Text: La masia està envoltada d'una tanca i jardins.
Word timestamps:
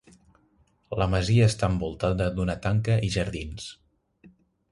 La 1.01 1.07
masia 1.11 1.49
està 1.51 1.69
envoltada 1.73 2.29
d'una 2.39 2.57
tanca 2.65 2.97
i 3.09 3.13
jardins. 3.19 3.67